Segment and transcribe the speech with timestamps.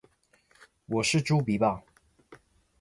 [0.87, 1.83] 我是猪鼻吧